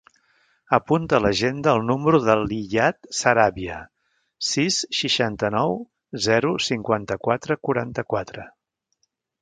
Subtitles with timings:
[0.77, 3.77] Apunta a l'agenda el número de l'Iyad Sarabia:
[4.49, 5.79] sis, seixanta-nou,
[6.31, 8.53] zero, cinquanta-quatre, quaranta-quatre.